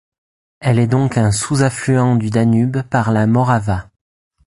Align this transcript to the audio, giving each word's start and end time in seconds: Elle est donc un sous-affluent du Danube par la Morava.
Elle 0.61 0.79
est 0.79 0.87
donc 0.87 1.19
un 1.19 1.31
sous-affluent 1.31 2.15
du 2.15 2.31
Danube 2.31 2.81
par 2.89 3.11
la 3.11 3.27
Morava. 3.27 3.91